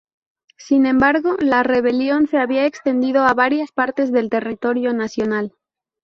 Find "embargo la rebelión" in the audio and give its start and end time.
0.87-2.25